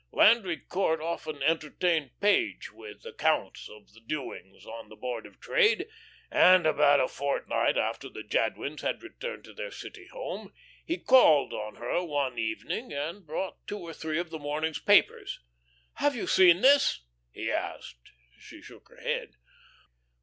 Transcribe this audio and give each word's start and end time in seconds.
Landry 0.11 0.57
Court 0.57 0.99
often 0.99 1.43
entertained 1.43 2.19
Page 2.19 2.71
with 2.71 3.05
accounts 3.05 3.69
of 3.69 3.93
the 3.93 3.99
doings 3.99 4.65
on 4.65 4.89
the 4.89 4.95
Board 4.95 5.27
of 5.27 5.39
Trade, 5.39 5.87
and 6.31 6.65
about 6.65 6.99
a 6.99 7.07
fortnight 7.07 7.77
after 7.77 8.09
the 8.09 8.23
Jadwins 8.23 8.81
had 8.81 9.03
returned 9.03 9.43
to 9.43 9.53
their 9.53 9.69
city 9.69 10.07
home 10.07 10.53
he 10.83 10.97
called 10.97 11.53
on 11.53 11.75
her 11.75 12.03
one 12.03 12.39
evening 12.39 12.91
and 12.91 13.27
brought 13.27 13.57
two 13.67 13.77
or 13.77 13.93
three 13.93 14.17
of 14.17 14.31
the 14.31 14.39
morning's 14.39 14.79
papers. 14.79 15.39
"Have 15.93 16.15
you 16.15 16.25
seen 16.25 16.61
this?" 16.61 17.01
he 17.29 17.51
asked. 17.51 18.11
She 18.39 18.59
shook 18.59 18.89
her 18.89 18.99
head. 19.01 19.35